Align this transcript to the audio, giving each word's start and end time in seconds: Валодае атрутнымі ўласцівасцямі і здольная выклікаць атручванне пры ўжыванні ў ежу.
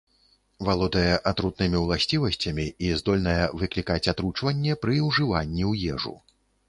Валодае 0.67 1.11
атрутнымі 1.31 1.77
ўласцівасцямі 1.81 2.65
і 2.87 2.89
здольная 3.01 3.45
выклікаць 3.65 4.01
атручванне 4.15 4.73
пры 4.87 4.95
ўжыванні 5.09 5.63
ў 5.71 5.97
ежу. 5.97 6.15